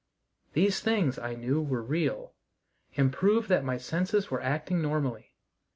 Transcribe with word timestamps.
These 0.53 0.79
things, 0.79 1.19
I 1.19 1.35
knew, 1.35 1.61
were 1.61 1.83
real, 1.83 2.33
and 2.97 3.13
proved 3.13 3.49
that 3.49 3.63
my 3.63 3.77
senses 3.77 4.31
were 4.31 4.41
acting 4.41 4.81
normally. 4.81 5.35